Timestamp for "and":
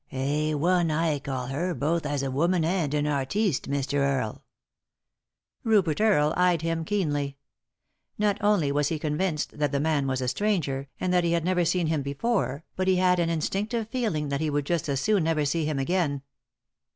2.65-2.91, 10.99-11.13